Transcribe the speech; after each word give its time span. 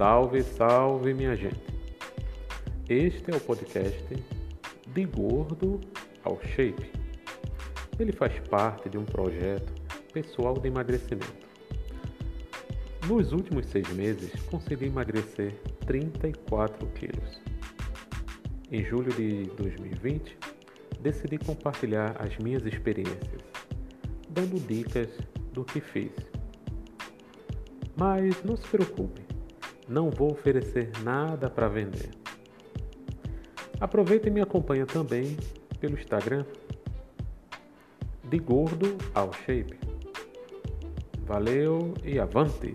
Salve, 0.00 0.42
salve, 0.42 1.12
minha 1.12 1.36
gente. 1.36 1.60
Este 2.88 3.32
é 3.32 3.36
o 3.36 3.40
podcast 3.40 4.24
De 4.94 5.04
Gordo 5.04 5.78
ao 6.24 6.40
Shape. 6.42 6.90
Ele 7.98 8.10
faz 8.10 8.32
parte 8.48 8.88
de 8.88 8.96
um 8.96 9.04
projeto 9.04 9.70
pessoal 10.10 10.54
de 10.54 10.68
emagrecimento. 10.68 11.46
Nos 13.06 13.30
últimos 13.32 13.66
seis 13.66 13.86
meses, 13.90 14.32
consegui 14.44 14.86
emagrecer 14.86 15.52
34 15.84 16.86
quilos. 16.92 17.42
Em 18.72 18.82
julho 18.82 19.12
de 19.12 19.50
2020, 19.54 20.34
decidi 21.02 21.36
compartilhar 21.36 22.16
as 22.18 22.38
minhas 22.38 22.64
experiências, 22.64 23.42
dando 24.30 24.58
dicas 24.66 25.10
do 25.52 25.62
que 25.62 25.78
fiz. 25.78 26.12
Mas 27.98 28.42
não 28.42 28.56
se 28.56 28.66
preocupe, 28.66 29.29
não 29.90 30.08
vou 30.08 30.30
oferecer 30.30 30.90
nada 31.02 31.50
para 31.50 31.68
vender. 31.68 32.10
Aproveita 33.80 34.28
e 34.28 34.30
me 34.30 34.40
acompanha 34.40 34.86
também 34.86 35.36
pelo 35.80 35.98
Instagram 35.98 36.44
de 38.22 38.38
gordo 38.38 38.96
ao 39.12 39.32
shape. 39.32 39.76
Valeu 41.26 41.92
e 42.04 42.20
avante! 42.20 42.72